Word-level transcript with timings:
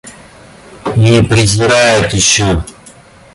И 1.05 1.21
презирает 1.21 2.11
еще. 2.11 2.63